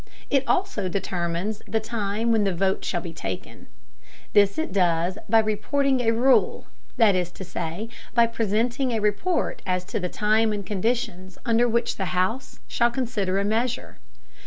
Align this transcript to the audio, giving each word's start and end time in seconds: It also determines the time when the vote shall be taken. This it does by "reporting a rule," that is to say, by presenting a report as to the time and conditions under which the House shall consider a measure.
It 0.31 0.43
also 0.47 0.89
determines 0.89 1.61
the 1.67 1.79
time 1.79 2.31
when 2.31 2.43
the 2.43 2.55
vote 2.55 2.83
shall 2.83 3.01
be 3.01 3.13
taken. 3.13 3.67
This 4.33 4.57
it 4.57 4.73
does 4.73 5.19
by 5.29 5.37
"reporting 5.37 5.99
a 6.01 6.09
rule," 6.11 6.65
that 6.97 7.13
is 7.13 7.31
to 7.33 7.43
say, 7.43 7.87
by 8.15 8.25
presenting 8.25 8.93
a 8.93 8.99
report 8.99 9.61
as 9.63 9.83
to 9.85 9.99
the 9.99 10.09
time 10.09 10.51
and 10.53 10.65
conditions 10.65 11.37
under 11.45 11.67
which 11.69 11.97
the 11.97 12.15
House 12.17 12.59
shall 12.67 12.89
consider 12.89 13.37
a 13.37 13.45
measure. 13.45 13.99